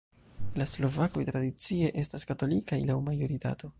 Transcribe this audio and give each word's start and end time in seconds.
La 0.61 0.65
slovakoj 0.71 1.25
tradicie 1.27 1.91
estas 2.05 2.25
katolikaj 2.31 2.81
laŭ 2.91 2.97
majoritato. 3.11 3.69